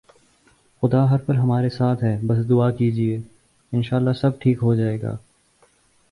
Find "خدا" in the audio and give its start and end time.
0.83-1.03